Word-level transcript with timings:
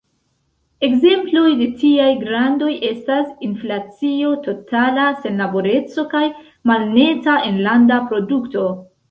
Ekzemploj 0.85 1.51
de 1.59 1.67
tiaj 1.81 2.07
grandoj 2.21 2.69
estas 2.87 3.27
inflacio, 3.49 4.33
totala 4.49 5.05
senlaboreco 5.27 6.07
kaj 6.17 6.25
malneta 6.73 7.39
enlanda 7.53 8.03
produkto. 8.11 8.67